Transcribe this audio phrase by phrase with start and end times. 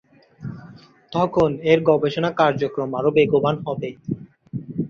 [1.11, 3.89] তখন এর গবেষণা কার্যক্রম আরো বেগবান হবে।